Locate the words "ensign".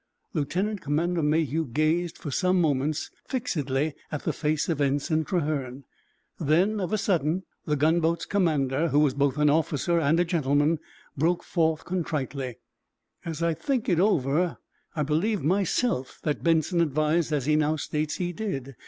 4.81-5.25